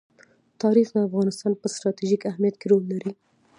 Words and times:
تاریخ 0.61 0.87
د 0.93 0.97
افغانستان 1.07 1.51
په 1.61 1.67
ستراتیژیک 1.73 2.21
اهمیت 2.31 2.55
کې 2.61 2.67
رول 2.71 2.83
لري. 2.93 3.11